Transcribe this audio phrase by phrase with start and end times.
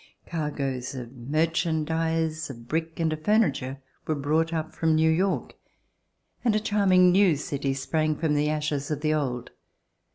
[0.25, 5.53] Cargoes of merchandise, of brick, and of furniture were brought up from New \'ork,
[6.43, 9.51] and a charming new city sprang from the ashes of the old.